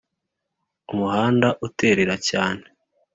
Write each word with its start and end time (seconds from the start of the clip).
umuhanda 0.91 1.47
uterera 1.67 2.15
cyane 2.29 2.65